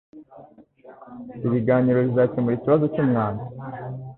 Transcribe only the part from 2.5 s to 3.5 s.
ikibazo cyumwanda.